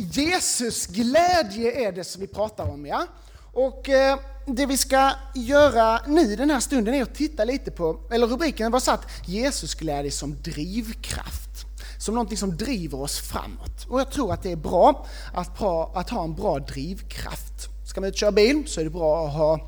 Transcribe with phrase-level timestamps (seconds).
[0.00, 3.06] Jesus glädje är det som vi pratar om, ja.
[3.52, 8.00] Och eh, det vi ska göra nu den här stunden är att titta lite på,
[8.10, 11.50] eller rubriken var satt Jesus glädje som drivkraft.
[11.98, 13.86] Som någonting som driver oss framåt.
[13.88, 15.62] Och jag tror att det är bra att,
[15.94, 17.68] att ha en bra drivkraft.
[17.88, 19.60] Ska man ut och köra bil så är det bra att ha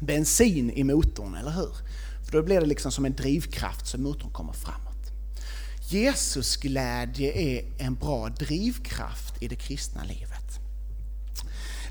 [0.00, 1.70] bensin i motorn, eller hur?
[2.24, 4.85] För då blir det liksom som en drivkraft så motorn kommer fram.
[5.88, 10.60] Jesus glädje är en bra drivkraft i det kristna livet.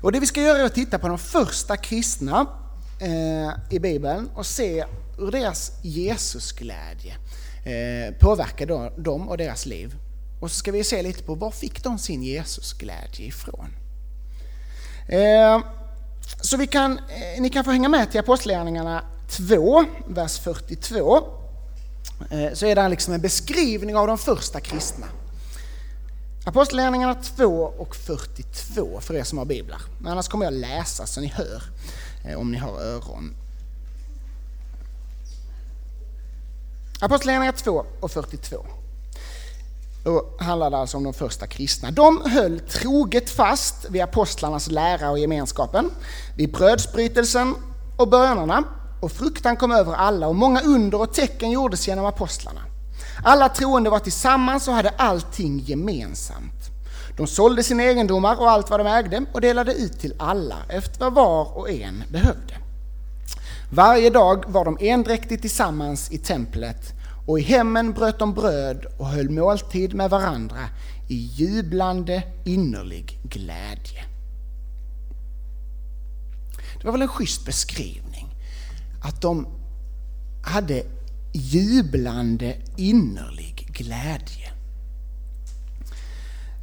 [0.02, 2.46] Och det vi ska göra är att titta på de första kristna
[3.00, 4.84] eh, i Bibeln och se
[5.18, 7.14] hur deras Jesusglädje
[7.64, 8.66] eh, påverkar
[9.02, 9.96] dem och deras liv.
[10.40, 13.68] Och så ska vi se lite på var fick de sin Jesusglädje ifrån.
[15.08, 15.60] Eh,
[16.40, 21.45] så vi kan, eh, ni kan få hänga med till Apostlagärningarna 2, vers 42.
[22.30, 25.06] Eh, så är det liksom en beskrivning av de första kristna.
[26.44, 29.80] Apostlagärningarna 2 och 42 för er som har biblar.
[30.06, 31.62] Annars kommer jag läsa så ni hör
[32.24, 33.34] eh, om ni har öron.
[37.00, 38.66] Apostlagärningarna 2 och 42.
[40.04, 41.90] Då handlar det alltså om de första kristna.
[41.90, 45.90] De höll troget fast vid apostlarnas lära och gemenskapen,
[46.36, 47.54] vid brödsbrytelsen
[47.96, 48.64] och bönerna
[49.00, 52.60] och fruktan kom över alla och många under och tecken gjordes genom apostlarna.
[53.24, 56.70] Alla troende var tillsammans och hade allting gemensamt.
[57.16, 61.00] De sålde sina egendomar och allt vad de ägde och delade ut till alla efter
[61.00, 62.54] vad var och en behövde.
[63.72, 66.92] Varje dag var de endräktigt tillsammans i templet
[67.26, 70.60] och i hemmen bröt de bröd och höll måltid med varandra
[71.08, 74.04] i jublande innerlig glädje.
[76.80, 78.05] Det var väl en schysst beskrivning
[79.06, 79.46] att de
[80.42, 80.82] hade
[81.32, 84.52] jublande innerlig glädje.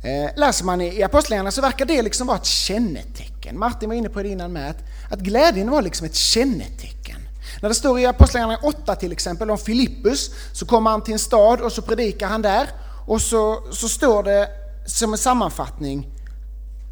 [0.04, 3.60] Eh, läser man i Apostlagärningarna så verkar det liksom vara ett kännetecken.
[3.60, 7.20] Martin var inne på det innan med att, att glädjen var liksom ett kännetecken.
[7.62, 11.20] När det står i Apostlagärningarna 8 till exempel om Filippus så kommer han till en
[11.20, 12.70] stad och så predikar han där
[13.08, 14.50] och så, så står det
[14.86, 16.08] som en sammanfattning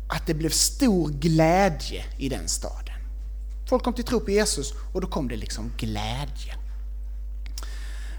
[0.10, 2.81] att det blev stor glädje i den staden.
[3.72, 6.56] Folk kom till tro på Jesus och då kom det liksom glädje.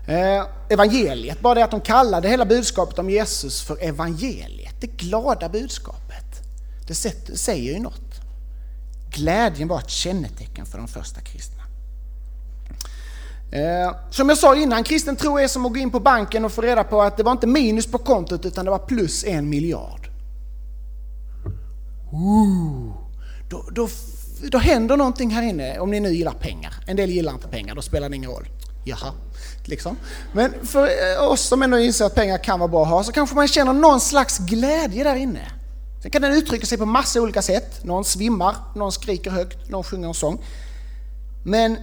[0.06, 5.48] Eh, evangeliet, bara det att de kallade hela budskapet om Jesus för evangeliet, det glada
[5.48, 6.24] budskapet,
[6.86, 6.94] det
[7.38, 8.20] säger ju något.
[9.10, 11.62] Glädjen var ett kännetecken för de första kristna.
[13.52, 16.52] Eh, som jag sa innan, kristen tro är som att gå in på banken och
[16.52, 19.48] få reda på att det var inte minus på kontot utan det var plus en
[19.48, 20.08] miljard.
[22.12, 22.92] Ooh,
[23.48, 23.88] då, då,
[24.50, 26.74] då händer någonting här inne, om ni nu gillar pengar.
[26.86, 28.48] En del gillar inte pengar, då spelar det ingen roll.
[28.84, 29.12] Jaha,
[29.64, 29.96] liksom.
[30.32, 33.12] Men för eh, oss som ändå inser att pengar kan vara bra att ha så
[33.12, 35.52] kanske man känner någon slags glädje där inne.
[36.02, 37.84] Sen kan den uttrycka sig på massa olika sätt.
[37.84, 40.44] Någon svimmar, någon skriker högt, någon sjunger en sång.
[41.44, 41.76] Men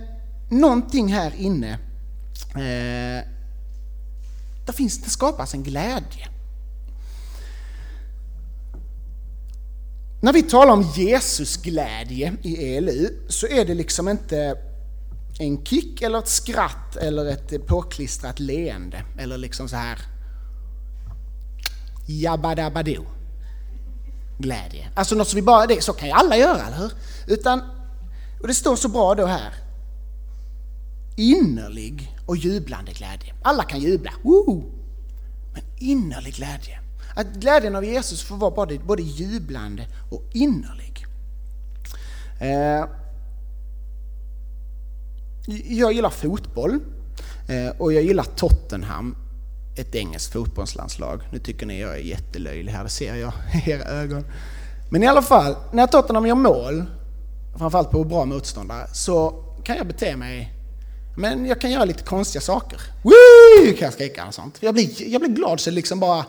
[0.49, 1.71] någonting här inne,
[2.55, 3.25] eh,
[4.65, 6.27] där finns, det skapas en glädje.
[10.21, 14.55] När vi talar om Jesus glädje i ELU så är det liksom inte
[15.39, 19.99] en kick eller ett skratt eller ett påklistrat leende eller liksom så här
[22.07, 23.05] jabbadabado
[24.39, 24.91] glädje.
[24.95, 26.91] Alltså något som vi bara, det, så kan ju alla göra, eller hur?
[27.27, 27.61] Utan,
[28.41, 29.53] och det står så bra då här,
[31.17, 33.33] innerlig och jublande glädje.
[33.43, 34.63] Alla kan jubla, Woo!
[35.53, 36.78] men innerlig glädje.
[37.15, 41.05] Att glädjen av Jesus får vara både, både jublande och innerlig.
[42.39, 42.85] Eh,
[45.65, 46.79] jag gillar fotboll
[47.49, 49.15] eh, och jag gillar Tottenham,
[49.77, 51.21] ett engelskt fotbollslandslag.
[51.31, 54.25] Nu tycker ni jag är jättelöjlig här, det ser jag i era ögon.
[54.91, 56.85] Men i alla fall, när Tottenham gör mål,
[57.57, 60.59] framförallt på bra motståndare, så kan jag bete mig
[61.19, 62.81] men jag kan göra lite konstiga saker.
[63.03, 63.73] Woo!
[63.77, 64.57] kan jag skrika och sånt.
[64.59, 66.25] Jag blir, jag blir glad så det liksom bara...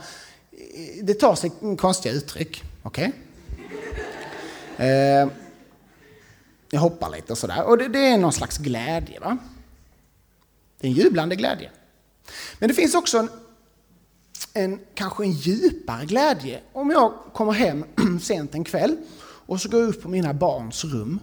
[1.03, 2.63] Det tar sig konstiga uttryck.
[2.83, 3.13] Okej?
[4.77, 4.89] Okay?
[4.89, 5.29] Eh,
[6.71, 7.65] jag hoppar lite och sådär.
[7.65, 9.21] Och det, det, är någon slags glädje.
[9.21, 9.39] Va?
[10.81, 11.71] Det är en jublande glädje.
[12.59, 13.31] Men det finns också en,
[14.55, 17.85] en, kanske en djupare glädje om jag kommer hem
[18.23, 21.21] sent en kväll och så går jag upp på mina barns rum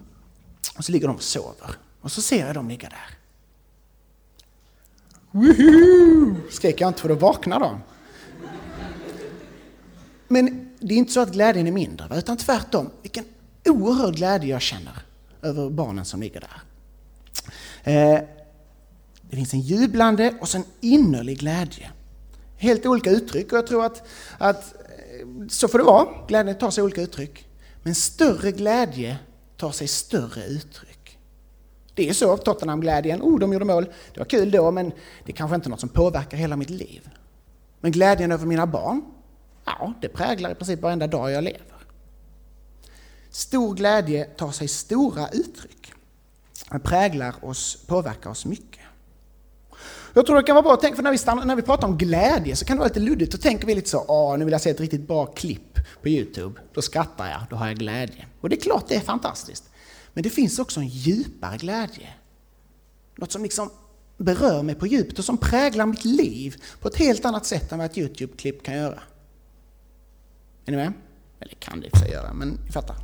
[0.78, 1.76] och så ligger de och sover.
[2.02, 3.18] Och så ser jag dem ligga där.
[5.32, 6.36] Woohoo!
[6.52, 7.82] Skrek jag inte för då vaknar de.
[10.28, 12.90] Men det är inte så att glädjen är mindre, utan tvärtom.
[13.02, 13.26] Vilken
[13.66, 14.94] oerhörd glädje jag känner
[15.42, 16.62] över barnen som ligger där.
[17.84, 18.22] Eh,
[19.22, 21.92] det finns en jublande och en innerlig glädje.
[22.58, 24.08] Helt olika uttryck och jag tror att,
[24.38, 27.48] att eh, så får det vara, glädjen tar sig olika uttryck.
[27.84, 29.18] Men större glädje
[29.58, 31.18] tar sig större uttryck.
[31.94, 34.90] Det är så, Tottenham-glädjen, oh de gjorde mål, det var kul då men
[35.26, 37.10] det är kanske inte är något som påverkar hela mitt liv.
[37.82, 39.02] Men glädjen över mina barn,
[39.68, 41.62] ja det präglar i princip varenda dag jag lever.
[43.30, 45.94] Stor glädje tar sig stora uttryck.
[46.70, 48.82] Den präglar oss, påverkar oss mycket.
[50.14, 51.88] Jag tror det kan vara bra att tänka, för när vi, stannar, när vi pratar
[51.88, 53.32] om glädje så kan det vara lite luddigt.
[53.32, 56.10] Då tänker vi lite så, åh nu vill jag se ett riktigt bra klipp på
[56.10, 56.62] Youtube.
[56.74, 58.26] Då skrattar jag, då har jag glädje.
[58.42, 59.70] Och det är klart det är fantastiskt.
[60.14, 62.10] Men det finns också en djupare glädje.
[63.16, 63.70] Något som liksom
[64.18, 67.78] berör mig på djupet och som präglar mitt liv på ett helt annat sätt än
[67.78, 69.00] vad ett Youtube-klipp kan göra.
[70.68, 70.94] Är ni med?
[71.40, 72.96] Eller kan det i sig göra, men ni fattar.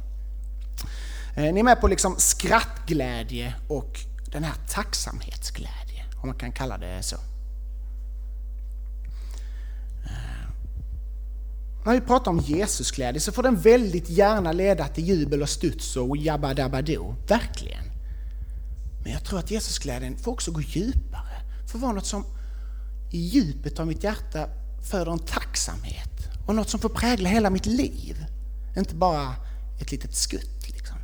[1.36, 4.00] Eh, ni är med på liksom skrattglädje och
[4.32, 7.16] den här tacksamhetsglädje, om man kan kalla det så.
[10.06, 10.50] Eh,
[11.86, 15.96] när vi pratar om Jesusglädje så får den väldigt gärna leda till jubel och studs
[15.96, 17.84] och jabba dabba do, verkligen.
[19.04, 22.26] Men jag tror att Jesusglädjen får också gå djupare, får vara något som
[23.12, 24.50] i djupet av mitt hjärta
[24.92, 26.13] föder en tacksamhet
[26.46, 28.26] och något som får prägla hela mitt liv.
[28.78, 29.36] Inte bara
[29.82, 30.68] ett litet skutt.
[30.68, 30.98] Liksom.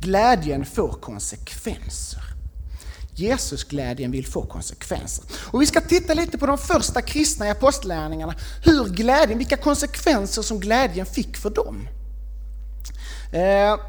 [0.00, 2.22] Glädjen får konsekvenser.
[3.14, 5.24] Jesusglädjen vill få konsekvenser.
[5.52, 8.34] Och vi ska titta lite på de första kristna i apostlärningarna,
[8.64, 11.88] hur glädjen, vilka konsekvenser som glädjen fick för dem.
[13.32, 13.80] Eh,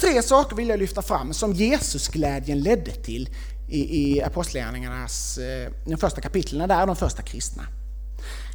[0.00, 3.28] tre saker vill jag lyfta fram som Jesusglädjen ledde till
[3.68, 7.62] i, i apostlärningarnas, eh, de första kapitlen där, de första kristna.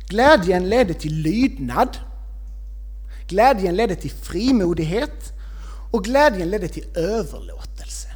[0.07, 1.97] Glädjen ledde till lydnad.
[3.27, 5.33] Glädjen ledde till frimodighet
[5.91, 8.07] och glädjen ledde till överlåtelse.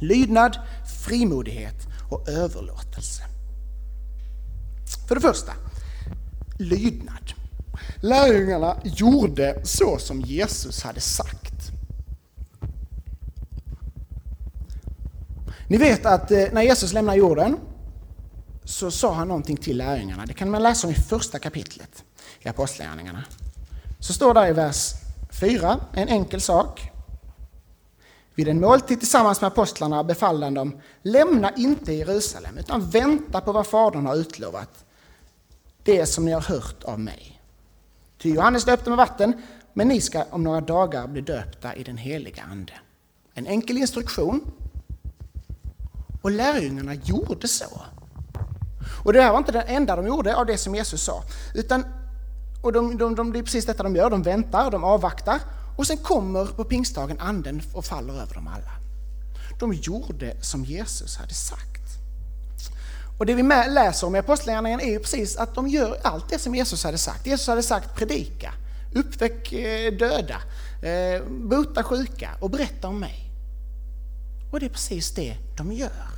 [0.00, 0.58] Lydnad,
[1.04, 3.22] frimodighet och överlåtelse.
[5.08, 5.52] För det första,
[6.58, 7.32] lydnad.
[7.96, 11.52] Lärjungarna gjorde så som Jesus hade sagt.
[15.68, 17.56] Ni vet att eh, när Jesus lämnar jorden
[18.64, 20.26] så sa han någonting till lärjungarna.
[20.26, 22.04] Det kan man läsa om i första kapitlet
[22.40, 23.24] i Apostlagärningarna.
[24.00, 24.92] Så står där i vers
[25.40, 26.90] 4, en enkel sak.
[28.34, 33.52] Vid en måltid tillsammans med apostlarna befallde han dem, lämna inte Jerusalem, utan vänta på
[33.52, 34.84] vad Fadern har utlovat,
[35.82, 37.40] det som ni har hört av mig.
[38.18, 39.42] Ty Johannes döpte med vatten,
[39.72, 42.72] men ni ska om några dagar bli döpta i den heliga Ande.
[43.34, 44.52] En enkel instruktion.
[46.22, 47.82] Och lärjungarna gjorde så.
[49.04, 51.24] Och det här var inte det enda de gjorde av det som Jesus sa.
[51.54, 51.84] Utan,
[52.62, 55.40] och de, de, de, det är precis detta de gör, de väntar, de avvaktar
[55.76, 58.70] och sen kommer på pingstdagen anden och faller över dem alla.
[59.58, 61.82] De gjorde som Jesus hade sagt.
[63.18, 66.38] Och det vi läser om i Apostlagärningarna är ju precis att de gör allt det
[66.38, 67.26] som Jesus hade sagt.
[67.26, 68.54] Jesus hade sagt predika,
[68.94, 70.42] uppväck eh, döda,
[70.88, 73.30] eh, bota sjuka och berätta om mig.
[74.52, 76.11] Och det är precis det de gör.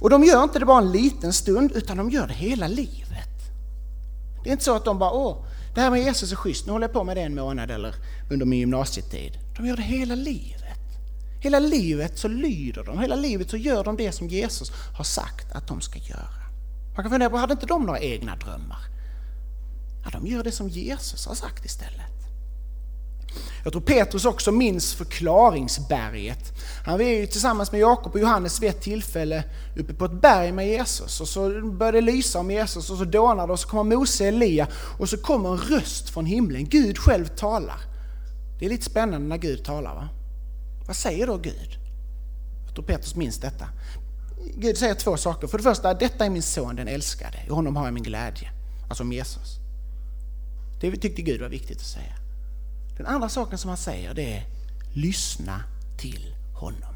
[0.00, 3.08] Och de gör inte det bara en liten stund, utan de gör det hela livet.
[4.42, 6.72] Det är inte så att de bara, åh, det här med Jesus är schysst, nu
[6.72, 7.94] håller jag på med det en månad eller
[8.30, 9.38] under min gymnasietid.
[9.56, 10.58] De gör det hela livet.
[11.40, 15.52] Hela livet så lyder de, hela livet så gör de det som Jesus har sagt
[15.52, 16.42] att de ska göra.
[16.94, 18.80] Man kan fundera på, hade inte de några egna drömmar?
[20.04, 22.17] Ja, de gör det som Jesus har sagt istället.
[23.64, 26.52] Jag tror Petrus också minns förklaringsberget.
[26.84, 29.44] Han var ju tillsammans med Jakob och Johannes vid ett tillfälle
[29.76, 33.04] uppe på ett berg med Jesus och så började det lysa om Jesus och så
[33.04, 34.66] dånar det och så kommer Mose och Elia
[34.98, 36.68] och så kommer en röst från himlen.
[36.68, 37.80] Gud själv talar.
[38.58, 40.08] Det är lite spännande när Gud talar va?
[40.86, 41.78] Vad säger då Gud?
[42.66, 43.68] Jag tror Petrus minns detta.
[44.56, 45.46] Gud säger två saker.
[45.46, 47.38] För det första, detta är min son den älskade.
[47.46, 48.50] I honom har jag min glädje.
[48.88, 49.58] Alltså om Jesus.
[50.80, 52.17] Det tyckte Gud var viktigt att säga.
[52.98, 54.46] Den andra saken som han säger det är
[54.92, 55.62] lyssna
[55.98, 56.94] till honom.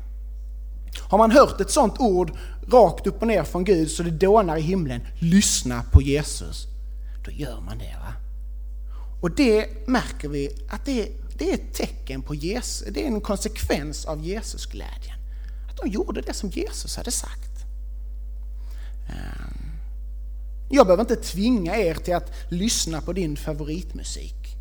[1.00, 2.32] Har man hört ett sånt ord
[2.68, 6.66] rakt upp och ner från Gud så det dånar i himlen, lyssna på Jesus,
[7.24, 7.96] då gör man det.
[8.00, 8.12] va?
[9.20, 13.20] Och det märker vi att det, det är ett tecken på Jesus, det är en
[13.20, 15.16] konsekvens av Jesusglädjen.
[15.70, 17.64] Att de gjorde det som Jesus hade sagt.
[19.08, 19.70] Ehm,
[20.70, 24.56] jag behöver inte tvinga er till att lyssna på din favoritmusik,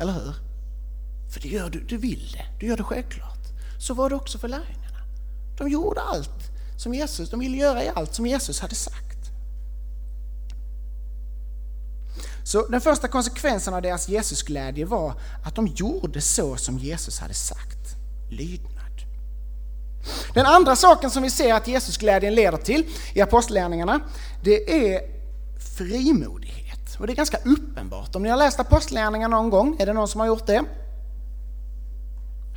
[0.00, 0.47] eller hur?
[1.28, 3.38] För det gör du, du vill det, du gör det självklart.
[3.78, 4.98] Så var det också för lärjungarna.
[5.58, 9.08] De gjorde allt som Jesus, de ville göra i allt som Jesus hade sagt.
[12.44, 17.34] Så den första konsekvensen av deras Jesusglädje var att de gjorde så som Jesus hade
[17.34, 17.96] sagt.
[18.30, 18.78] Lydnad.
[20.34, 24.00] Den andra saken som vi ser att Jesusglädjen leder till i apostlärningarna,
[24.42, 25.00] det är
[25.76, 26.96] frimodighet.
[26.98, 28.16] Och det är ganska uppenbart.
[28.16, 30.64] Om ni har läst Apostlagärningarna någon gång, är det någon som har gjort det?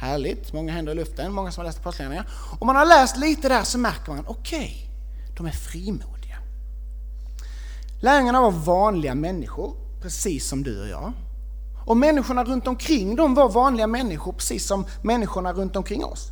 [0.01, 2.29] Härligt, många händer i luften, många som har läst Apostlagärningarna.
[2.59, 6.37] Om man har läst lite där så märker man, okej, okay, de är frimodiga.
[8.01, 11.13] Lärjungarna var vanliga människor, precis som du och jag.
[11.85, 16.27] Och människorna runt omkring dem var vanliga människor, precis som människorna runt omkring oss.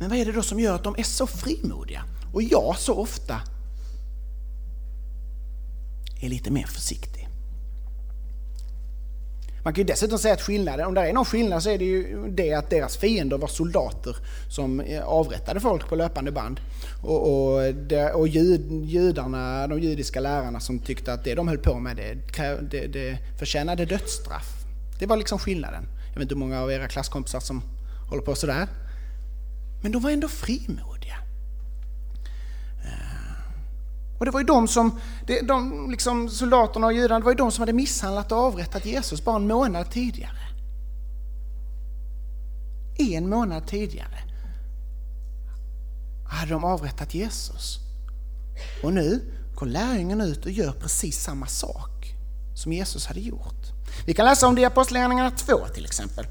[0.00, 2.04] Men vad är det då som gör att de är så frimodiga?
[2.32, 3.40] Och jag så ofta
[6.20, 7.21] är lite mer försiktig.
[9.64, 11.84] Man kan ju dessutom säga att skillnaden, om det är någon skillnad så är det
[11.84, 14.16] ju det att deras fiender var soldater
[14.50, 16.60] som eh, avrättade folk på löpande band.
[17.02, 21.58] Och, och, det, och jud, judarna, de judiska lärarna som tyckte att det de höll
[21.58, 22.14] på med det,
[22.70, 24.46] det, det förtjänade dödsstraff.
[24.98, 25.84] Det var liksom skillnaden.
[26.06, 27.62] Jag vet inte hur många av era klasskompisar som
[28.10, 28.68] håller på sådär.
[29.82, 30.91] Men de var ändå frimodiga.
[34.22, 35.00] Och det var ju de som,
[35.42, 39.24] de, liksom soldaterna och judarna, det var ju de som hade misshandlat och avrättat Jesus
[39.24, 40.38] bara en månad tidigare.
[42.98, 44.18] En månad tidigare
[46.28, 47.78] hade de avrättat Jesus.
[48.82, 52.14] Och nu går lärjungen ut och gör precis samma sak
[52.54, 53.72] som Jesus hade gjort.
[54.06, 56.26] Vi kan läsa om det i Apostlagärningarna 2 till exempel.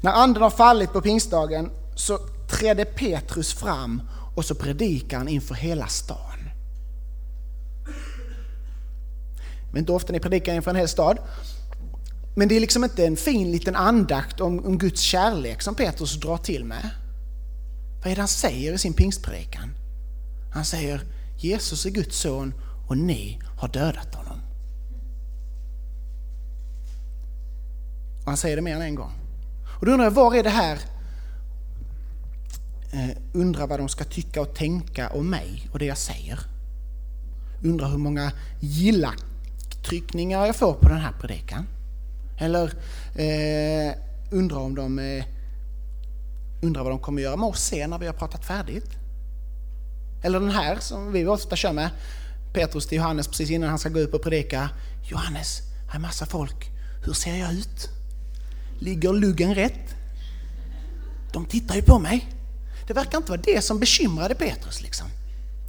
[0.00, 2.18] När anden har fallit på pingstdagen så
[2.50, 4.02] trädde Petrus fram
[4.36, 6.35] och så predikar han inför hela staden.
[9.76, 11.18] Men inte ofta ni predikar inför en hel stad.
[12.34, 16.20] Men det är liksom inte en fin liten andakt om, om Guds kärlek som Petrus
[16.20, 16.90] drar till med.
[18.02, 19.70] Vad är det han säger i sin pingstpredikan?
[20.52, 21.04] Han säger
[21.38, 22.54] Jesus är Guds son
[22.88, 24.38] och ni har dödat honom.
[28.20, 29.12] Och han säger det mer än en gång.
[29.80, 30.78] Och då undrar jag, var är det här
[32.92, 36.40] eh, undrar vad de ska tycka och tänka om mig och det jag säger.
[37.64, 39.14] Undrar hur många gillar
[39.86, 41.66] tryckningar jag får på den här predikan.
[42.38, 42.64] Eller
[43.14, 43.94] eh,
[44.30, 45.24] undrar om de eh,
[46.62, 48.90] undrar vad de kommer göra med oss sen när vi har pratat färdigt.
[50.22, 51.90] Eller den här som vi ofta kör med,
[52.54, 54.70] Petrus till Johannes precis innan han ska gå upp och predika.
[55.10, 56.70] Johannes, här är massa folk.
[57.04, 57.88] Hur ser jag ut?
[58.78, 59.94] Ligger luggen rätt?
[61.32, 62.28] De tittar ju på mig.
[62.86, 64.82] Det verkar inte vara det som bekymrade Petrus.
[64.82, 65.06] Liksom.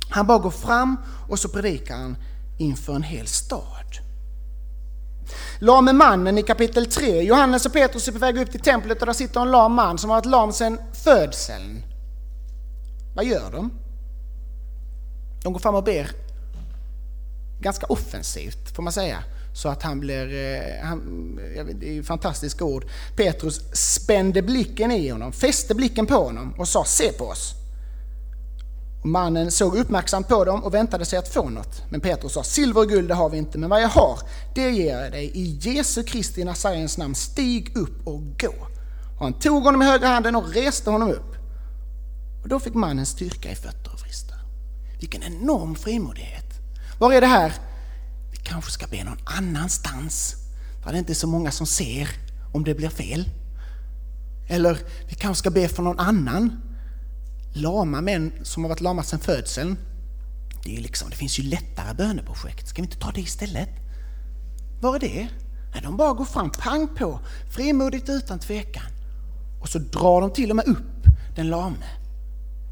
[0.09, 0.97] Han bara går fram
[1.29, 2.17] och så predikar han
[2.57, 4.06] inför en hel stad.
[5.59, 7.21] Lame mannen i kapitel 3.
[7.21, 9.97] Johannes och Petrus är på väg upp till templet och där sitter en lam man
[9.97, 11.83] som har varit lam sedan födseln.
[13.15, 13.71] Vad gör de?
[15.43, 16.11] De går fram och ber
[17.61, 19.23] ganska offensivt får man säga.
[19.53, 20.95] Så att han blir, eh,
[21.65, 22.85] vet, det är ju fantastiska ord.
[23.15, 27.53] Petrus spände blicken i honom, fäste blicken på honom och sa se på oss.
[29.07, 31.81] Mannen såg uppmärksamt på dem och väntade sig att få något.
[31.89, 34.19] Men Petrus sa, silver och guld det har vi inte, men vad jag har,
[34.55, 35.31] det ger jag dig.
[35.33, 38.67] I Jesu Kristi Nazarens namn, stig upp och gå.
[39.17, 41.35] Och han tog honom i högra handen och reste honom upp.
[42.43, 44.35] Och då fick mannen styrka i fötter och vrister.
[44.99, 46.53] Vilken enorm frimodighet.
[46.99, 47.53] Var är det här?
[48.31, 50.35] Vi kanske ska be någon annanstans,
[50.83, 52.09] för det är inte så många som ser
[52.53, 53.29] om det blir fel.
[54.49, 56.61] Eller vi kanske ska be för någon annan
[57.53, 59.77] lama män som har varit lama sedan födseln,
[60.63, 62.67] det, är liksom, det finns ju lättare böneprojekt.
[62.67, 63.69] Ska vi inte ta det istället?
[64.81, 65.27] Var är det?
[65.73, 67.19] Nej, de bara går fram, pang på,
[67.55, 68.83] frimodigt utan tvekan.
[69.61, 71.85] Och så drar de till och med upp den lame.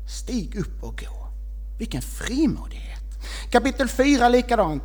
[0.08, 1.28] Stig upp och gå.
[1.80, 3.02] Vilken frimodighet!
[3.52, 4.84] Kapitel 4 likadant.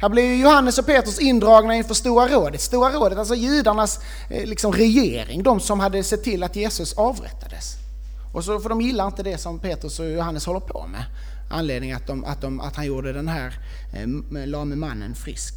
[0.00, 2.60] Här blir Johannes och Petrus indragna inför Stora rådet.
[2.60, 7.87] Stora rådet, alltså judarnas eh, liksom, regering, de som hade sett till att Jesus avrättades.
[8.32, 11.04] Och så, för de gillar inte det som Petrus och Johannes håller på med.
[11.50, 13.58] Anledningen att, de, att, de, att han gjorde den här
[13.92, 15.54] eh, lame mannen frisk.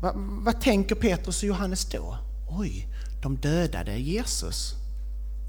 [0.00, 2.18] Va, vad tänker Petrus och Johannes då?
[2.48, 2.88] Oj,
[3.22, 4.74] de dödade Jesus.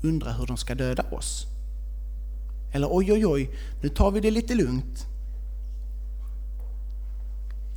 [0.04, 1.48] Undrar hur de ska döda oss.
[2.74, 3.50] Eller oj, oj, oj,
[3.82, 5.06] nu tar vi det lite lugnt.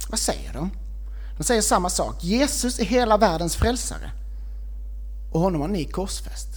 [0.09, 0.71] Vad säger de?
[1.37, 2.25] De säger samma sak.
[2.25, 4.11] Jesus är hela världens frälsare.
[5.33, 6.49] Och honom har ni korsfäst.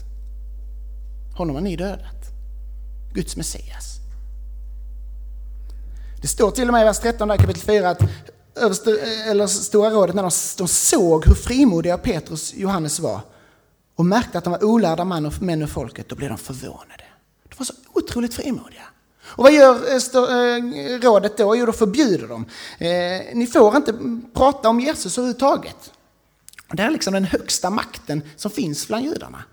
[1.38, 2.26] Honom har ni dödat.
[3.14, 4.00] Guds Messias.
[6.22, 8.02] Det står till och med i vers 13 där kapitel 4 att
[8.56, 8.92] överste,
[9.28, 13.22] eller Stora rådet, när de, de såg hur frimodiga Petrus och Johannes var
[13.96, 17.04] och märkte att de var olärda man och, män och folket, då blev de förvånade.
[17.44, 18.84] De var så otroligt frimodiga.
[19.24, 21.56] Och vad gör eh, eh, rådet då?
[21.56, 22.46] Jo, då förbjuder de.
[22.78, 23.94] Eh, ni får inte
[24.34, 25.92] prata om Jesus överhuvudtaget.
[26.74, 29.44] Det är liksom den högsta makten som finns bland judarna.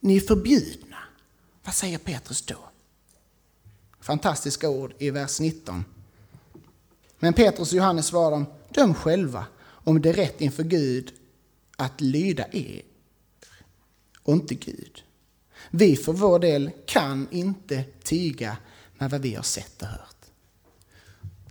[0.00, 0.96] Ni är förbjudna.
[1.64, 2.56] Vad säger Petrus då?
[4.04, 5.84] fantastiska ord i vers 19.
[7.18, 11.12] Men Petrus och Johannes svarar dem, döm själva om det är rätt inför Gud
[11.76, 12.82] att lyda er
[14.22, 15.02] och inte Gud.
[15.70, 18.56] Vi för vår del kan inte tiga
[18.98, 20.16] med vad vi har sett och hört.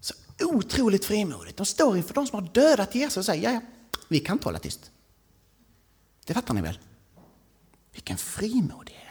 [0.02, 1.58] Så otroligt frimodigt.
[1.58, 3.62] De står inför de som har dödat Jesus och säger, ja, ja,
[4.08, 4.92] vi kan inte hålla tyst.
[6.25, 6.80] Det fattar ni väl?
[7.92, 9.03] Vilken frimodighet.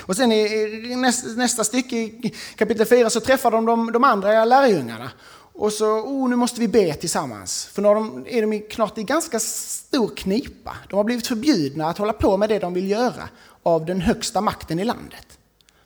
[0.00, 0.96] Och sen i
[1.36, 5.10] nästa stycke i kapitel 4 så träffar de de, de andra lärjungarna.
[5.54, 7.64] Och så, oh, nu måste vi be tillsammans.
[7.64, 10.76] För nu är de knart i ganska stor knipa.
[10.88, 13.28] De har blivit förbjudna att hålla på med det de vill göra
[13.62, 15.38] av den högsta makten i landet.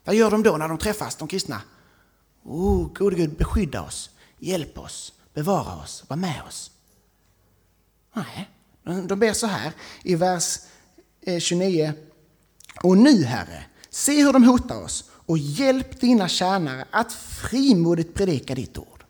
[0.05, 1.61] Vad gör de då när de träffas, de kristna?
[2.45, 6.71] Oh, gode Gud, beskydda oss, hjälp oss, bevara oss, var med oss.
[8.13, 8.51] Nej,
[8.87, 10.59] de ber så här i vers
[11.23, 11.93] eh, 29.
[12.83, 18.55] Och nu, Herre, se hur de hotar oss och hjälp dina tjänare att frimodigt predika
[18.55, 19.05] ditt ord.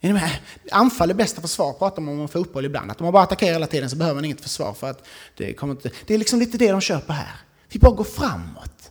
[0.00, 0.30] Är ni med?
[0.70, 2.90] Anfall är bästa försvar, pratar man om fotboll ibland.
[2.90, 4.74] Att om man bara attackerar hela tiden så behöver man inget försvar.
[4.74, 5.90] för att Det kommer inte...
[6.06, 7.36] Det är liksom lite det de kör på här.
[7.68, 8.90] Vi bara går framåt.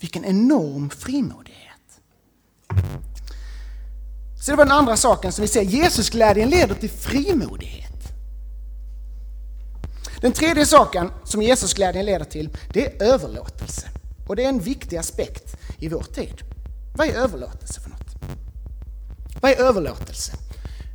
[0.00, 2.00] Vilken enorm frimodighet.
[4.44, 5.62] Så det var den andra saken som vi ser.
[5.62, 7.87] Jesusglädjen leder till frimodighet.
[10.20, 13.88] Den tredje saken som Jesusglädjen leder till, det är överlåtelse.
[14.28, 16.42] Och det är en viktig aspekt i vår tid.
[16.96, 18.16] Vad är överlåtelse för något?
[19.40, 20.32] Vad är överlåtelse?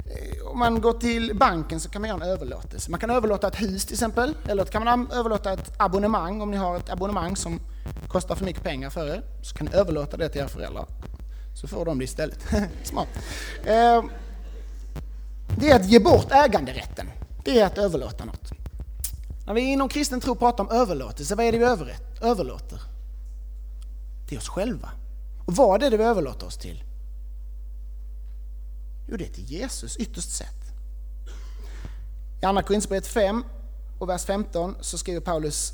[0.05, 2.91] Eh, om man går till banken så kan man göra en överlåtelse.
[2.91, 6.57] Man kan överlåta ett hus till exempel, eller kan man överlåta ett abonnemang om ni
[6.57, 7.59] har ett abonnemang som
[8.07, 9.23] kostar för mycket pengar för er.
[9.41, 10.85] Så kan ni överlåta det till era föräldrar.
[11.61, 12.39] Så får de det istället.
[12.83, 13.07] Smart.
[13.65, 14.03] Eh,
[15.59, 17.09] det är att ge bort äganderätten.
[17.43, 18.62] Det är att överlåta något.
[19.45, 21.65] När vi inom kristen tro pratar om överlåtelse, vad är det vi
[22.21, 22.79] överlåter?
[24.27, 24.91] Till oss själva.
[25.45, 26.83] Och vad är det vi överlåter oss till?
[29.07, 30.63] Jo, det är till Jesus ytterst sett.
[32.41, 33.43] I Andra Korinthierbrevet 5
[33.99, 35.73] och vers 15 så skriver Paulus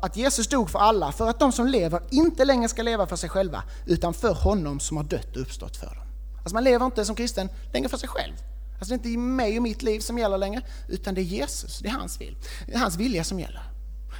[0.00, 3.16] att Jesus dog för alla för att de som lever inte längre ska leva för
[3.16, 6.04] sig själva utan för honom som har dött och uppstått för dem.
[6.38, 8.34] Alltså man lever inte som kristen längre för sig själv.
[8.80, 11.78] Alltså det är inte mig och mitt liv som gäller längre utan det är Jesus,
[11.78, 13.62] det är hans, vil, det är hans vilja som gäller.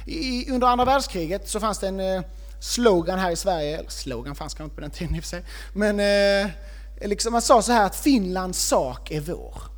[0.05, 2.21] I, under andra världskriget så fanns det en eh,
[2.59, 5.29] slogan här i Sverige, eller slogan fanns kanske inte på den tiden i och för
[5.29, 5.43] sig,
[5.73, 6.51] men eh,
[7.01, 9.70] liksom man sa så här att Finlands sak är vår.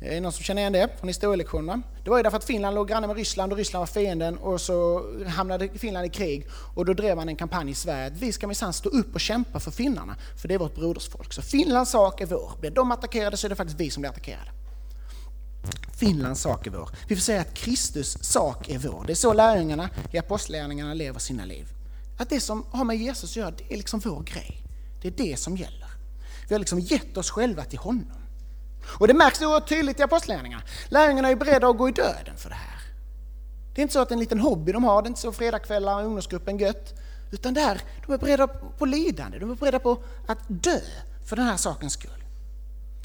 [0.00, 1.82] Är det någon som känner igen det från historielektionerna?
[2.04, 4.60] Det var ju därför att Finland låg granne med Ryssland och Ryssland var fienden och
[4.60, 8.32] så hamnade Finland i krig och då drev man en kampanj i Sverige att vi
[8.32, 11.32] ska minsann stå upp och kämpa för finnarna, för det är vårt brodersfolk.
[11.32, 12.52] Så Finlands sak är vår.
[12.60, 14.50] Blir de attackerade så är det faktiskt vi som blir attackerade.
[15.96, 16.90] Finlands sak är vår.
[17.08, 19.04] Vi får säga att Kristus sak är vår.
[19.06, 21.68] Det är så lärjungarna i apostlärningarna lever sina liv.
[22.18, 24.62] Att det som har med Jesus att göra, det är liksom vår grej.
[25.02, 25.90] Det är det som gäller.
[26.48, 28.25] Vi har liksom gett oss själva till honom.
[28.88, 30.62] Och det märks oerhört tydligt i apostlärningarna.
[30.88, 32.76] Lärjungarna är beredda att gå i döden för det här.
[33.74, 35.20] Det är inte så att det är en liten hobby de har, det är inte
[35.20, 36.94] så fredagskvällar, ungdomsgruppen gött.
[37.30, 40.80] Utan där, de är beredda på lidande, de är beredda på att dö
[41.24, 42.24] för den här sakens skull.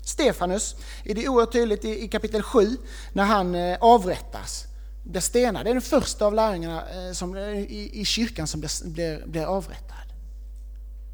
[0.04, 2.78] Stefanus, är det oerhört tydligt i kapitel 7,
[3.14, 4.66] när han eh, avrättas,
[5.04, 5.66] blir stenad.
[5.66, 9.44] Det är den första av lärjungarna eh, som, eh, i, kyrkan som blir, blir, blir
[9.44, 9.98] avrättad.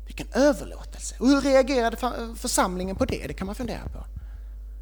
[0.06, 1.15] Vilken överlåtelse!
[1.19, 1.97] Och hur reagerade
[2.36, 3.27] församlingen på det?
[3.27, 4.16] Det kan man fundera på.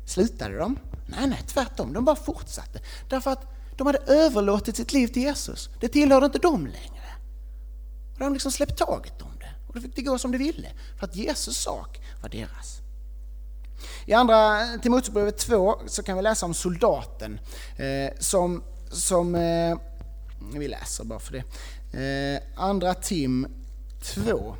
[0.05, 0.79] Slutade de?
[1.05, 1.93] Nej, nej, tvärtom.
[1.93, 2.79] De bara fortsatte.
[3.09, 5.69] Därför att de hade överlåtit sitt liv till Jesus.
[5.79, 7.15] Det tillhörde inte dem längre.
[8.13, 9.49] Och de hade liksom släppt taget om det.
[9.67, 10.71] Och då fick det gå som det ville.
[10.99, 12.81] För att Jesus sak var deras.
[14.05, 17.39] I andra Timoteusbrevet 2 så kan vi läsa om soldaten
[17.77, 19.77] eh, som, som eh,
[20.53, 21.43] vi läser bara för det.
[21.99, 23.47] Eh, andra Tim
[24.01, 24.55] 2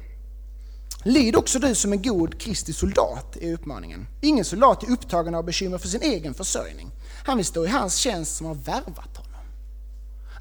[1.08, 4.08] Lid också du som en god Kristi soldat, är uppmaningen.
[4.22, 6.92] Ingen soldat är upptagen av bekymmer för sin egen försörjning.
[7.26, 9.42] Han vill stå i hans tjänst som har värvat honom.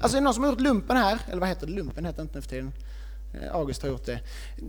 [0.01, 1.19] Alltså är det någon som har gjort lumpen här?
[1.27, 1.73] Eller vad heter det?
[1.73, 2.71] Lumpen heter det inte nu för tiden.
[3.33, 4.19] Eh, August har gjort det.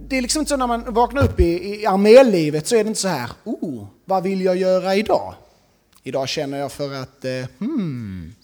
[0.09, 2.89] Det är liksom inte så när man vaknar upp i, i armélivet så är det
[2.89, 5.35] inte så här, oh, vad vill jag göra idag?
[6.03, 8.35] Idag känner jag för att, eh, hmm.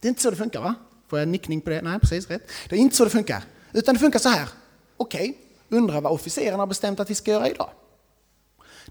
[0.00, 0.74] Det är inte så det funkar va?
[1.08, 1.82] Får jag en nickning på det?
[1.82, 2.50] Nej, precis rätt.
[2.68, 3.44] Det är inte så det funkar.
[3.72, 4.48] Utan det funkar så här,
[4.96, 7.70] okej, okay, undrar vad officerarna har bestämt att vi ska göra idag.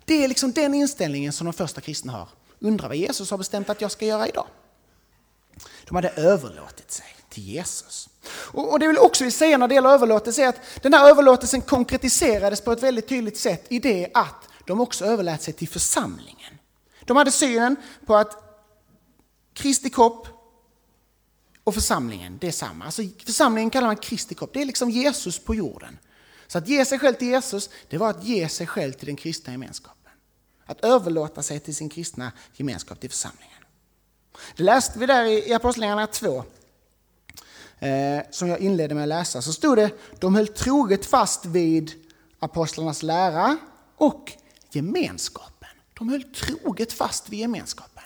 [0.05, 2.29] Det är liksom den inställningen som de första kristna har.
[2.59, 4.47] Undrar vad Jesus har bestämt att jag ska göra idag.
[5.88, 8.09] De hade överlåtit sig till Jesus.
[8.51, 11.61] Och det vill också vi säga när det gäller överlåtelse är att den här överlåtelsen
[11.61, 16.57] konkretiserades på ett väldigt tydligt sätt i det att de också överlät sig till församlingen.
[17.05, 18.41] De hade synen på att
[19.53, 20.27] Kristi kropp
[21.63, 22.85] och församlingen, det är samma.
[22.85, 25.97] Alltså, församlingen kallar man Kristi kropp, det är liksom Jesus på jorden.
[26.47, 29.15] Så att ge sig själv till Jesus, det var att ge sig själv till den
[29.15, 30.12] kristna gemenskapen.
[30.65, 33.51] Att överlåta sig till sin kristna gemenskap, till församlingen.
[34.58, 36.43] Det läste vi där i Apostlagärningarna 2,
[37.79, 39.41] eh, som jag inledde med att läsa.
[39.41, 41.91] Så stod det, de höll troget fast vid
[42.39, 43.58] apostlarnas lära
[43.95, 44.31] och
[44.71, 45.69] gemenskapen.
[45.93, 48.03] De höll troget fast vid gemenskapen.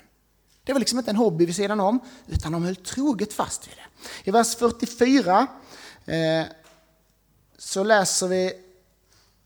[0.63, 3.75] Det var liksom inte en hobby vid sidan om, utan de höll troget fast vid
[3.75, 4.29] det.
[4.29, 5.47] I vers 44
[6.05, 6.45] eh,
[7.59, 8.53] så läser vi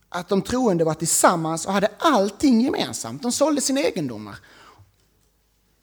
[0.09, 3.21] att de troende var tillsammans och hade allting gemensamt.
[3.21, 4.35] De sålde sina egendomar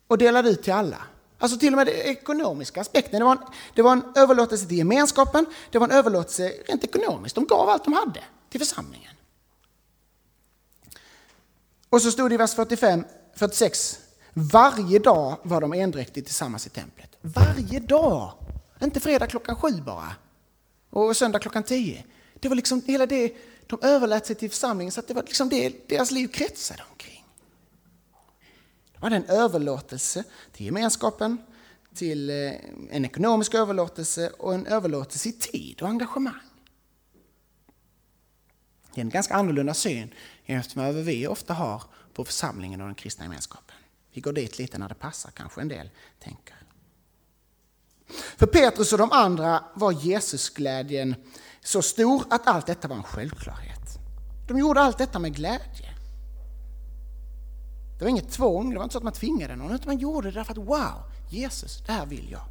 [0.07, 1.03] och delade ut till alla.
[1.39, 3.19] Alltså till och med den ekonomiska aspekten.
[3.19, 3.43] Det var, en,
[3.75, 7.35] det var en överlåtelse till gemenskapen, det var en överlåtelse rent ekonomiskt.
[7.35, 9.15] De gav allt de hade till församlingen.
[11.89, 13.99] Och så stod det i vers 45, 46.
[14.33, 17.17] Varje dag var de endräktigt tillsammans i templet.
[17.21, 18.33] Varje dag!
[18.83, 20.13] Inte fredag klockan sju bara.
[20.91, 22.05] Och söndag klockan tio.
[22.41, 23.35] Det var liksom hela det,
[23.67, 27.25] de överlät sig till församlingen så att det var liksom det deras liv kretsade omkring.
[28.93, 31.39] Det var en överlåtelse till gemenskapen,
[31.95, 32.53] till eh,
[32.91, 36.35] en ekonomisk överlåtelse och en överlåtelse i tid och engagemang.
[38.95, 41.83] Det är en ganska annorlunda syn eftersom vad vi ofta har
[42.15, 43.77] på församlingen och den kristna gemenskapen.
[44.13, 46.57] Vi går dit lite när det passar, kanske en del tänker.
[48.37, 51.15] För Petrus och de andra var Jesusglädjen
[51.65, 53.99] så stor att allt detta var en självklarhet.
[54.49, 55.91] De gjorde allt detta med glädje.
[57.99, 60.31] Det var inget tvång, det var inte så att man tvingade någon, utan man gjorde
[60.31, 62.45] det därför att wow, Jesus, det här vill jag.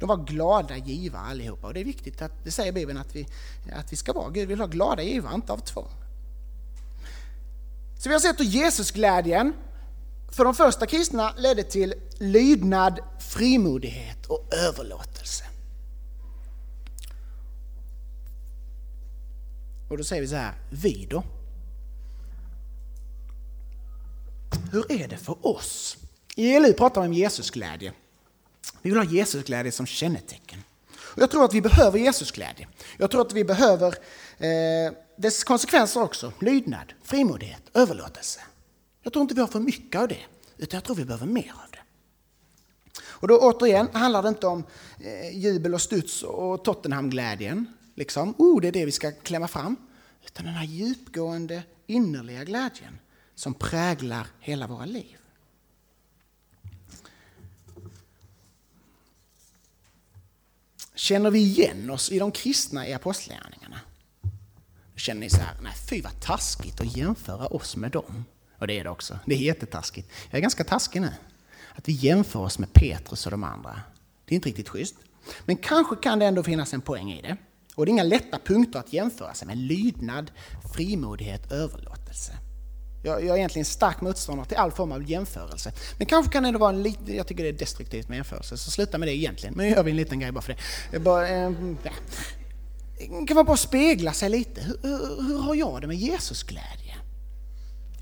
[0.00, 3.26] De var glada givare allihopa och det är viktigt att, det säger Bibeln att vi,
[3.72, 4.30] att vi ska vara.
[4.30, 5.90] Gud vill ha glada givare, inte av tvång.
[7.98, 9.52] Så vi har sett hur Jesusglädjen
[10.28, 15.44] för de första kristna ledde till lydnad, frimodighet och överlåtelse.
[19.92, 21.24] Och då säger vi så här, vi då?
[24.72, 25.96] Hur är det för oss?
[26.36, 27.92] I ELU pratar vi om Jesusglädje.
[28.82, 30.58] Vi vill ha Jesusglädje som kännetecken.
[30.96, 32.68] Och jag tror att vi behöver Jesusglädje.
[32.98, 33.88] Jag tror att vi behöver
[34.38, 36.32] eh, dess konsekvenser också.
[36.40, 38.40] Lydnad, frimodighet, överlåtelse.
[39.02, 40.22] Jag tror inte vi har för mycket av det,
[40.56, 41.78] utan jag tror vi behöver mer av det.
[43.04, 44.64] Och då återigen handlar det inte om
[45.00, 47.66] eh, jubel och studs och Tottenham-glädjen.
[47.94, 49.76] Liksom, oh, det är det vi ska klämma fram.
[50.26, 52.98] Utan den här djupgående, innerliga glädjen
[53.34, 55.16] som präglar hela våra liv.
[60.94, 63.80] Känner vi igen oss i de kristna i apostlagärningarna?
[64.96, 68.24] Känner ni så här, nej fy vad taskigt att jämföra oss med dem.
[68.58, 70.10] Och det är det också, det är jättetaskigt.
[70.30, 71.12] Jag är ganska taskig nu.
[71.74, 73.80] Att vi jämför oss med Petrus och de andra.
[74.24, 74.94] Det är inte riktigt schysst.
[75.44, 77.36] Men kanske kan det ändå finnas en poäng i det.
[77.74, 79.58] Och det är inga lätta punkter att jämföra sig med.
[79.58, 80.30] Lydnad,
[80.74, 82.32] frimodighet, överlåtelse.
[83.04, 85.72] Jag, jag är egentligen stark motståndare till all form av jämförelse.
[85.98, 88.56] Men kanske kan det ändå vara en liten, jag tycker det är destruktivt med jämförelse,
[88.56, 89.54] så sluta med det egentligen.
[89.54, 90.56] Men nu gör vi en liten grej bara för
[90.90, 90.98] det.
[90.98, 91.92] Bara, eh, ja.
[93.26, 94.60] Kan vara bara spegla sig lite.
[94.60, 96.96] Hur, hur, hur har jag det med Jesusglädje?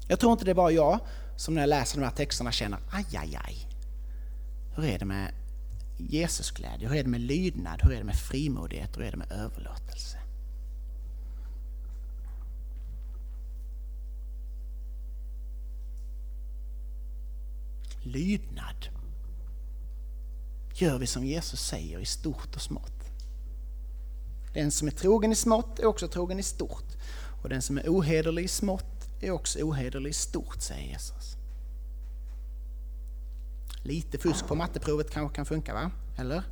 [0.09, 1.01] Jag tror inte det är bara jag
[1.37, 3.67] som när jag läser de här texterna känner aj, aj, aj.
[4.77, 5.35] Hur är det med
[6.09, 6.89] Jesusglädje?
[6.89, 7.81] Hur är det med lydnad?
[7.83, 8.97] Hur är det med frimodighet?
[8.97, 10.19] Hur är det med överlåtelse?
[18.03, 18.89] Lydnad
[20.75, 22.93] gör vi som Jesus säger i stort och smått.
[24.55, 26.97] Den som är trogen i smått är också trogen i stort.
[27.43, 31.40] Och den som är ohederlig i smått är också ohederlig i stort, säger Jesus.
[33.83, 35.91] Lite fusk på matteprovet kanske kan funka, va?
[36.17, 36.43] Eller?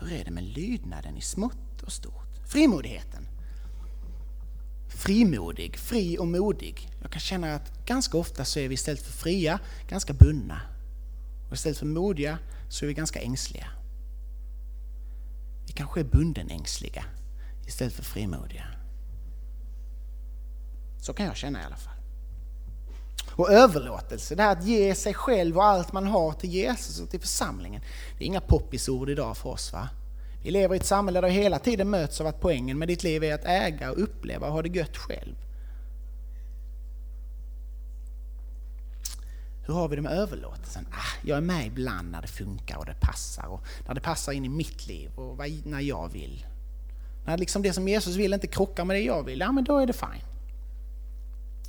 [0.00, 2.46] Hur är det med lydnaden i smått och stort?
[2.46, 3.28] Frimodigheten.
[4.88, 6.88] Frimodig, fri och modig.
[7.02, 10.60] Jag kan känna att ganska ofta så är vi istället för fria ganska bundna.
[11.48, 13.66] Och istället för modiga så är vi ganska ängsliga.
[15.66, 17.04] Vi kanske är bundenängsliga
[17.66, 18.66] istället för frimodiga.
[20.98, 21.99] Så kan jag känna i alla fall.
[23.30, 27.10] Och överlåtelse, det här att ge sig själv och allt man har till Jesus och
[27.10, 27.82] till församlingen.
[28.18, 29.88] Det är inga poppisord idag för oss va?
[30.42, 33.02] Vi lever i ett samhälle där vi hela tiden möts av att poängen med ditt
[33.02, 35.34] liv är att äga och uppleva och ha det gött själv.
[39.66, 40.86] Hur har vi det med överlåtelsen?
[40.92, 44.32] Ah, jag är med ibland när det funkar och det passar och när det passar
[44.32, 46.46] in i mitt liv och när jag vill.
[47.24, 49.78] När liksom det som Jesus vill inte krockar med det jag vill, ja men då
[49.78, 50.29] är det fine.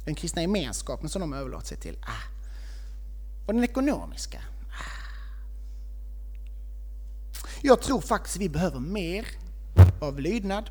[0.05, 2.23] Den kristna gemenskapen som de överlåter sig till, ah.
[3.45, 5.01] Och den ekonomiska, ah.
[7.61, 9.27] Jag tror faktiskt vi behöver mer
[9.99, 10.69] av lydnad,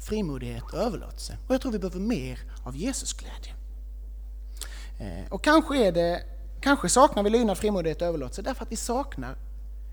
[0.00, 1.38] frimodighet och överlåtelse.
[1.48, 3.54] Och jag tror vi behöver mer av Jesusglädje.
[4.98, 6.22] Eh, och kanske, är det,
[6.60, 9.36] kanske saknar vi lydnad, frimodighet och överlåtelse därför att vi saknar,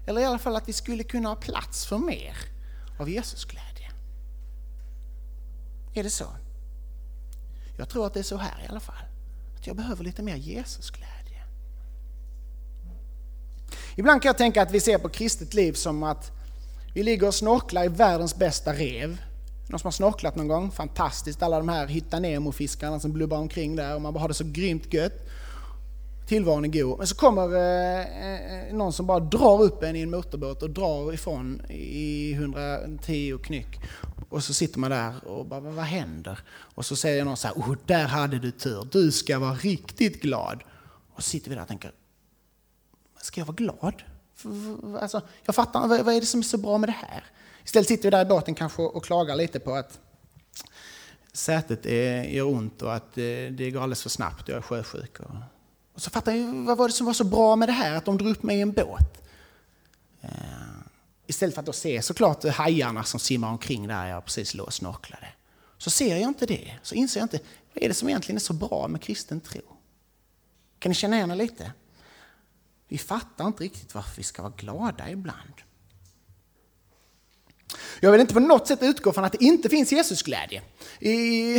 [0.05, 2.35] eller i alla fall att vi skulle kunna ha plats för mer
[2.99, 3.91] av Jesusglädje.
[5.93, 6.25] Är det så?
[7.79, 9.05] Jag tror att det är så här i alla fall.
[9.57, 11.43] Att jag behöver lite mer Jesusglädje.
[13.95, 16.31] Ibland kan jag tänka att vi ser på kristet liv som att
[16.93, 19.17] vi ligger och snorklar i världens bästa rev.
[19.69, 20.71] Någon som har snorklat någon gång?
[20.71, 24.33] Fantastiskt, alla de här Hitta Nemo-fiskarna som blubbar omkring där och man bara har det
[24.33, 25.27] så grymt gött.
[26.29, 26.97] Tillvaron är god.
[26.97, 30.69] Men så kommer eh, eh, någon som bara drar upp en i en motorbåt och
[30.69, 33.79] drar ifrån i 110 knyck.
[34.29, 36.39] Och så sitter man där och bara, vad händer?
[36.49, 40.21] Och så säger någon så här, oh, där hade du tur, du ska vara riktigt
[40.21, 40.63] glad.
[41.13, 41.91] Och så sitter vi där och tänker,
[43.21, 44.03] ska jag vara glad?
[45.01, 47.23] Alltså, jag fattar vad är det som är så bra med det här?
[47.65, 49.99] Istället sitter vi där i båten kanske och klagar lite på att
[51.33, 54.61] sätet är, gör ont och att eh, det går alldeles för snabbt och jag är
[54.61, 55.19] sjösjuk.
[55.19, 55.35] Och,
[55.99, 58.05] och så fattar jag, vad var det som var så bra med det här, att
[58.05, 59.27] de drog upp mig i en båt?
[60.23, 60.29] Uh,
[61.27, 64.73] istället för att då se såklart hajarna som simmar omkring där jag precis låg och
[64.73, 65.27] snorklade.
[65.77, 67.39] Så ser jag inte det, så inser jag inte,
[67.73, 69.61] vad är det som egentligen är så bra med kristen tro?
[70.79, 71.71] Kan ni känna igen er lite?
[72.87, 75.53] Vi fattar inte riktigt varför vi ska vara glada ibland.
[78.01, 80.61] Jag vill inte på något sätt utgå från att det inte finns Jesusglädje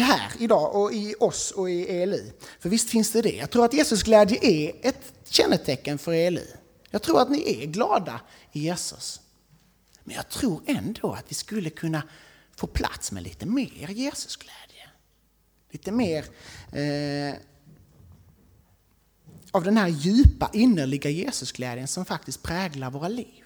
[0.00, 2.32] här idag och i oss och i ELI.
[2.60, 3.36] För visst finns det det.
[3.36, 6.46] Jag tror att Jesusglädje är ett kännetecken för ELI.
[6.90, 8.20] Jag tror att ni är glada
[8.52, 9.20] i Jesus.
[10.04, 12.02] Men jag tror ändå att vi skulle kunna
[12.56, 14.88] få plats med lite mer Jesusglädje.
[15.70, 16.24] Lite mer
[16.72, 17.34] eh,
[19.50, 23.39] av den här djupa innerliga Jesusglädjen som faktiskt präglar våra liv.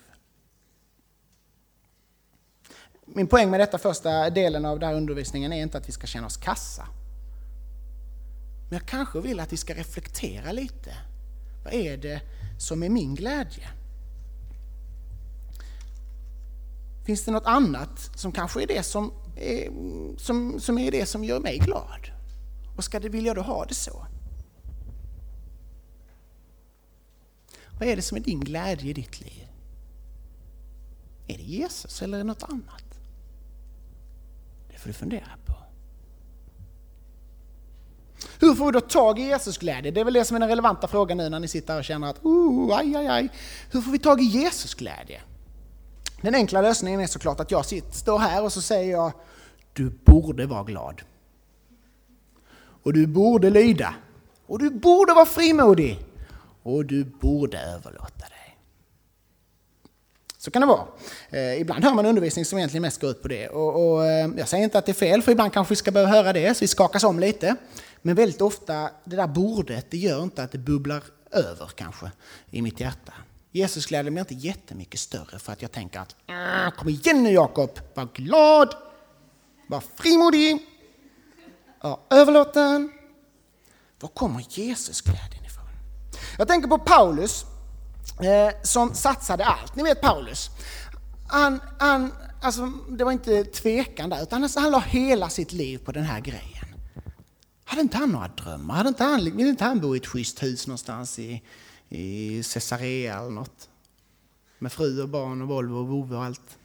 [3.06, 6.06] Min poäng med detta första delen av den här undervisningen är inte att vi ska
[6.06, 6.88] känna oss kassa.
[8.68, 10.96] Men jag kanske vill att vi ska reflektera lite.
[11.64, 12.20] Vad är det
[12.58, 13.68] som är min glädje?
[17.04, 19.68] Finns det något annat som kanske är det som är,
[20.18, 22.10] som, som är det som gör mig glad?
[22.76, 24.06] Och ska det, vill jag då ha det så?
[27.78, 29.48] Vad är det som är din glädje i ditt liv?
[31.26, 32.83] Är det Jesus eller är det något annat?
[34.84, 35.52] Det får du fundera på.
[38.40, 39.90] Hur får vi då tag i Jesus glädje?
[39.90, 42.10] Det är väl det som är den relevanta frågan nu när ni sitter och känner
[42.10, 43.28] att oh, aj, aj, aj.
[43.70, 45.20] Hur får vi tag i Jesus glädje?
[46.20, 49.12] Den enkla lösningen är såklart att jag sitter, står här och så säger jag
[49.72, 51.02] du borde vara glad.
[52.82, 53.94] Och du borde lyda.
[54.46, 55.98] Och du borde vara frimodig
[56.62, 58.33] och du borde överlåta dig.
[60.44, 60.86] Så kan det vara.
[61.30, 63.48] Eh, ibland hör man undervisning som egentligen mest går ut på det.
[63.48, 65.90] Och, och, eh, jag säger inte att det är fel, för ibland kanske vi ska
[65.90, 67.56] behöva höra det, så vi skakas om lite.
[68.02, 72.10] Men väldigt ofta, det där bordet, det gör inte att det bubblar över kanske
[72.50, 73.12] i mitt hjärta.
[73.52, 77.30] Jesus glädje mig inte jättemycket större för att jag tänker att ah, kom igen nu
[77.30, 78.74] Jakob, var glad,
[79.68, 80.58] var frimodig,
[81.80, 82.92] var överlåten.
[84.00, 85.44] Var kommer Jesus glädjen
[86.38, 87.44] jag tänker på Paulus
[88.20, 89.76] eh, som satsade allt.
[89.76, 90.50] Ni vet Paulus.
[91.28, 92.12] Han, han,
[92.42, 96.04] alltså, det var inte tvekan där, utan alltså, han la hela sitt liv på den
[96.04, 96.64] här grejen.
[97.64, 98.74] Hade inte han några drömmar?
[98.74, 101.42] Hade inte han, ville inte han bo i ett schysst hus någonstans i,
[101.88, 103.68] i Caesarea eller något?
[104.58, 106.58] Med fru och barn och Volvo och vovve och allt.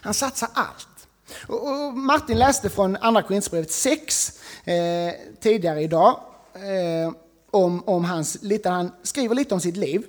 [0.00, 1.08] Han satsar allt.
[1.46, 6.20] Och Martin läste från Andra Korinthierbrevet 6 eh, tidigare idag.
[6.54, 7.12] Eh,
[7.54, 10.06] om, om hans, lite, han skriver lite om sitt liv.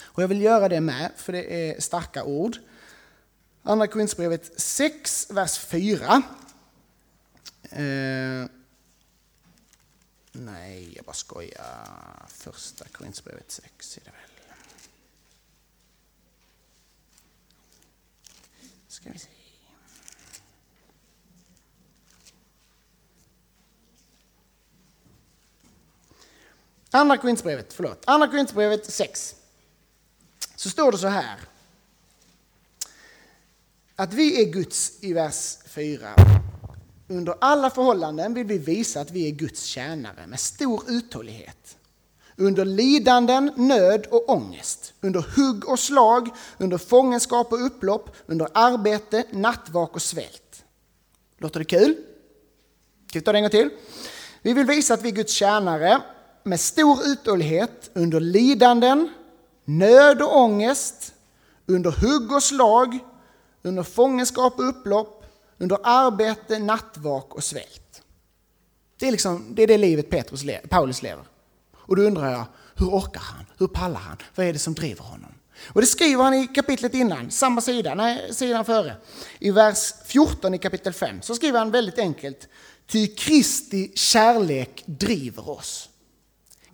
[0.00, 2.56] Och jag vill göra det med, för det är starka ord.
[3.62, 6.22] Andra Korinthierbrevet 6, vers 4.
[7.62, 8.46] Eh,
[10.32, 12.26] nej, jag bara skojar.
[12.28, 14.18] Första Korinthierbrevet 6 är det väl.
[18.88, 19.41] Ska vi se.
[26.94, 28.02] Andra Korinthierbrevet, förlåt.
[28.06, 29.34] Andra Korinthierbrevet 6.
[30.56, 31.40] Så står det så här.
[33.96, 36.14] Att vi är Guds i vers 4.
[37.08, 41.76] Under alla förhållanden vill vi visa att vi är Guds tjänare med stor uthållighet.
[42.36, 46.28] Under lidanden, nöd och ångest, under hugg och slag,
[46.58, 50.64] under fångenskap och upplopp, under arbete, nattvak och svält.
[51.38, 51.96] Låter det kul?
[53.08, 53.70] Ska vi ta det en gång till?
[54.42, 56.02] Vi vill visa att vi är Guds tjänare
[56.42, 59.08] med stor uthållighet under lidanden,
[59.64, 61.14] nöd och ångest,
[61.66, 62.98] under hugg och slag,
[63.62, 65.24] under fångenskap och upplopp,
[65.58, 68.02] under arbete, nattvak och svält.
[68.98, 71.24] Det är, liksom, det, är det livet Petrus, Paulus lever.
[71.74, 73.46] Och då undrar jag, hur orkar han?
[73.58, 74.16] Hur pallar han?
[74.34, 75.34] Vad är det som driver honom?
[75.68, 78.96] Och det skriver han i kapitlet innan, samma sida, nej, sidan före.
[79.38, 82.48] I vers 14 i kapitel 5 så skriver han väldigt enkelt,
[82.86, 85.88] ty Kristi kärlek driver oss.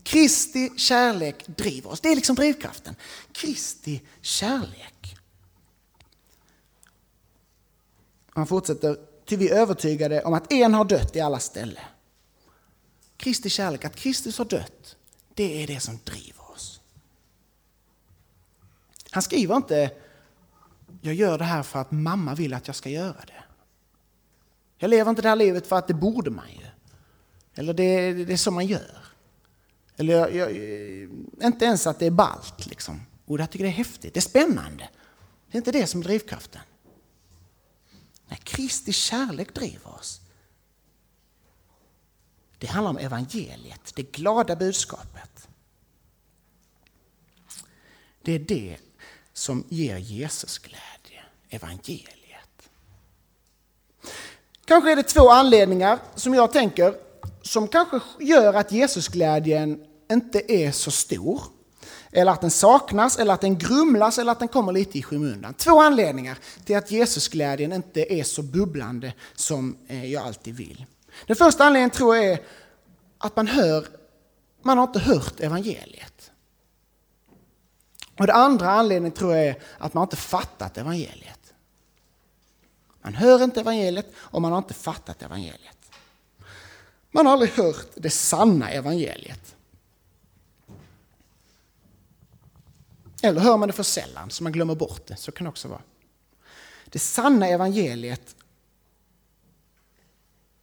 [0.09, 2.01] Kristi kärlek driver oss.
[2.01, 2.95] Det är liksom drivkraften.
[3.33, 5.17] Kristi kärlek.
[8.31, 11.85] Han fortsätter, ty vi är övertygade om att en har dött i alla ställen.
[13.17, 14.97] Kristi kärlek, att Kristus har dött,
[15.35, 16.81] det är det som driver oss.
[19.11, 19.91] Han skriver inte,
[21.01, 23.45] jag gör det här för att mamma vill att jag ska göra det.
[24.79, 26.67] Jag lever inte det här livet för att det borde man ju.
[27.55, 29.08] Eller det, det är så man gör.
[29.99, 31.09] Eller jag, jag, eh,
[31.47, 33.01] inte ens att det är ballt liksom.
[33.25, 34.89] Och jag tycker det är häftigt, det är spännande.
[35.51, 36.61] Det är inte det som är drivkraften.
[38.29, 40.21] Nej, Kristi kärlek driver oss.
[42.59, 45.49] Det handlar om evangeliet, det glada budskapet.
[48.23, 48.77] Det är det
[49.33, 52.71] som ger Jesus glädje, evangeliet.
[54.65, 57.09] Kanske är det två anledningar som jag tänker
[57.43, 61.43] som kanske gör att Jesusglädjen inte är så stor.
[62.13, 65.55] Eller att den saknas, eller att den grumlas, eller att den kommer lite i skymundan.
[65.55, 70.87] Två anledningar till att Jesusglädjen inte är så bubblande som eh, jag alltid vill.
[71.27, 72.41] Den första anledningen tror jag är
[73.19, 73.87] att man hör,
[74.63, 76.31] man har inte hört evangeliet.
[78.19, 81.55] Och den andra anledningen tror jag är att man inte fattat evangeliet.
[83.03, 85.91] Man hör inte evangeliet och man har inte fattat evangeliet.
[87.11, 89.55] Man har aldrig hört det sanna evangeliet.
[93.23, 95.69] Eller hör man det för sällan så man glömmer bort det, så kan det också
[95.69, 95.83] vara.
[96.85, 98.37] Det sanna evangeliet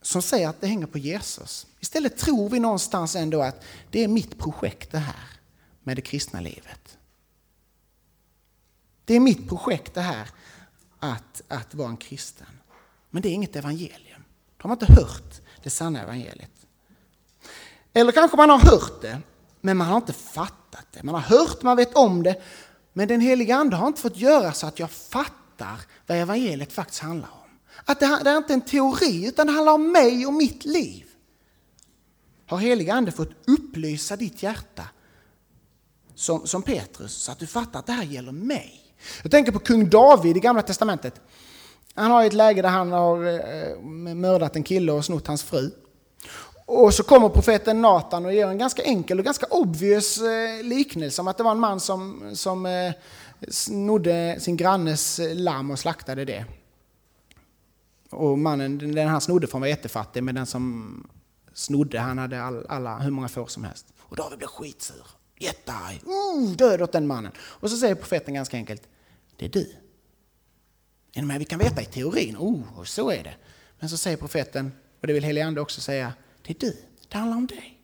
[0.01, 1.67] som säger att det hänger på Jesus.
[1.79, 5.29] Istället tror vi någonstans ändå att det är mitt projekt det här
[5.83, 6.97] med det kristna livet.
[9.05, 10.29] Det är mitt projekt det här
[10.99, 12.47] att, att vara en kristen.
[13.09, 14.23] Men det är inget evangelium.
[14.57, 16.67] De har inte hört det sanna evangeliet.
[17.93, 19.21] Eller kanske man har hört det,
[19.65, 21.04] men man har inte fattat det.
[21.04, 22.41] Man har hört, man vet om det,
[22.93, 27.01] men den heliga Ande har inte fått göra så att jag fattar vad evangeliet faktiskt
[27.01, 27.49] handlar om.
[27.86, 31.06] Att det, det är inte en teori, utan det handlar om mig och mitt liv.
[32.47, 34.84] Har heliga Ande fått upplysa ditt hjärta
[36.15, 38.95] som, som Petrus, så att du fattar att det här gäller mig.
[39.21, 41.21] Jag tänker på kung David i Gamla Testamentet.
[41.93, 43.82] Han har ett läge där han har eh,
[44.15, 45.71] mördat en kille och snott hans fru.
[46.65, 51.21] Och så kommer profeten Natan och ger en ganska enkel och ganska obvious eh, liknelse
[51.21, 52.93] om att det var en man som, som eh,
[53.49, 56.45] snodde sin grannes eh, lamm och slaktade det.
[58.10, 61.08] Och mannen, den han snodde från var jättefattig, men den som
[61.54, 63.93] snodde, han hade all, alla, hur många får som helst.
[63.99, 65.08] Och David blev skitsur,
[65.39, 67.32] jättearg, uh, död åt den mannen.
[67.38, 68.84] Och så säger profeten ganska enkelt,
[69.36, 69.75] det är du.
[71.21, 73.36] Men vi kan veta i teorin, oh, så är det.
[73.80, 76.13] Men så säger profeten, och det vill helige Ande också säga,
[76.45, 76.77] det är du,
[77.08, 77.81] det handlar om dig.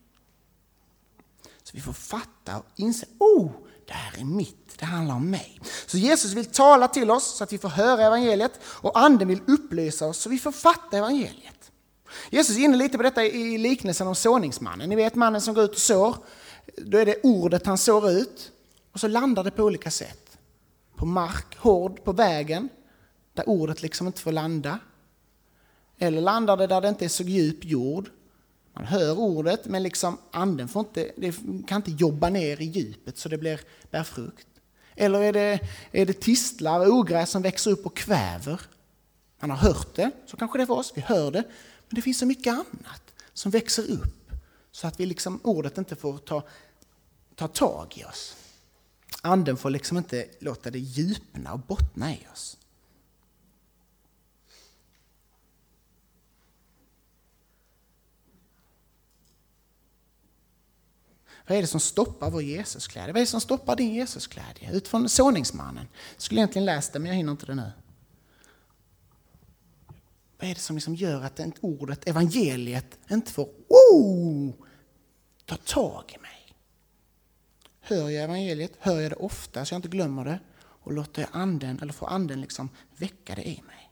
[1.63, 3.51] Så vi får fatta och inse, oh,
[3.87, 5.59] det här är mitt, det handlar om mig.
[5.85, 9.41] Så Jesus vill tala till oss så att vi får höra evangeliet och anden vill
[9.47, 11.71] upplysa oss så vi får fatta evangeliet.
[12.29, 14.89] Jesus är inne lite på detta i liknelsen om såningsmannen.
[14.89, 16.15] Ni vet mannen som går ut och sår.
[16.77, 18.51] Då är det ordet han sår ut
[18.91, 20.37] och så landar det på olika sätt.
[20.95, 22.69] På mark, hård, på vägen,
[23.33, 24.79] där ordet liksom inte får landa.
[25.97, 28.09] Eller landar det där det inte är så djup jord,
[28.73, 31.35] man hör ordet men liksom anden får inte, det
[31.67, 34.47] kan inte jobba ner i djupet så det blir, bär frukt.
[34.95, 35.59] Eller är det,
[35.91, 38.61] är det tistlar och ogräs som växer upp och kväver?
[39.39, 41.43] Man har hört det, så kanske det är för oss, vi hör det.
[41.89, 44.31] Men det finns så mycket annat som växer upp
[44.71, 46.43] så att vi liksom, ordet inte får ta,
[47.35, 48.35] ta tag i oss.
[49.21, 52.57] Anden får liksom inte låta det djupna och bottna i oss.
[61.47, 63.13] Vad är det som stoppar vår Jesusglädje?
[63.13, 64.71] Vad är det som stoppar din Jesusglädje?
[64.71, 65.87] Utifrån såningsmannen.
[66.15, 67.71] Jag skulle egentligen läst det, men jag hinner inte det nu.
[70.39, 74.53] Vad är det som liksom gör att ordet, evangeliet, inte får oh,
[75.45, 76.55] ta tag i mig?
[77.81, 81.29] Hör jag evangeliet, hör jag det ofta så jag inte glömmer det och låter jag
[81.33, 83.90] anden, eller får anden liksom väcka det i mig.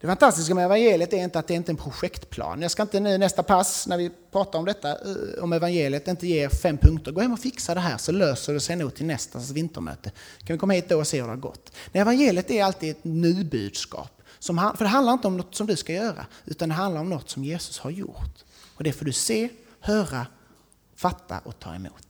[0.00, 2.62] Det fantastiska med evangeliet är inte att det inte är en projektplan.
[2.62, 6.26] Jag ska inte nu nästa pass, när vi pratar om detta, eh, om evangeliet, inte
[6.26, 7.12] ge fem punkter.
[7.12, 10.12] Gå hem och fixa det här så löser det sig nog till nästa vintermöte.
[10.44, 11.72] Kan vi komma hit då och se hur det har gått?
[11.92, 14.22] Nej, evangeliet är alltid ett nubudskap.
[14.38, 17.08] Som, för det handlar inte om något som du ska göra, utan det handlar om
[17.08, 18.44] något som Jesus har gjort.
[18.74, 19.48] Och det får du se,
[19.80, 20.26] höra,
[20.96, 22.09] fatta och ta emot.